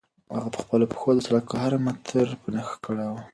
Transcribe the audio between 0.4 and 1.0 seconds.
په خپلو